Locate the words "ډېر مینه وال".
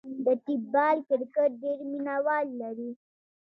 1.63-2.47